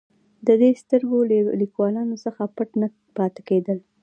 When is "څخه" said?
2.25-2.41